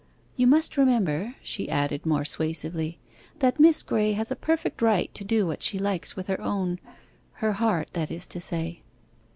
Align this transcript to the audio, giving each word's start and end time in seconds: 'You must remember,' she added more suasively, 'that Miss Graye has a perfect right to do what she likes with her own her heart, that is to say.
'You 0.35 0.47
must 0.47 0.77
remember,' 0.77 1.35
she 1.43 1.69
added 1.69 2.07
more 2.07 2.25
suasively, 2.25 2.97
'that 3.37 3.59
Miss 3.59 3.83
Graye 3.83 4.15
has 4.15 4.31
a 4.31 4.35
perfect 4.35 4.81
right 4.81 5.13
to 5.13 5.23
do 5.23 5.45
what 5.45 5.61
she 5.61 5.77
likes 5.77 6.15
with 6.15 6.25
her 6.25 6.41
own 6.41 6.79
her 7.33 7.53
heart, 7.53 7.89
that 7.93 8.09
is 8.09 8.25
to 8.29 8.39
say. 8.39 8.81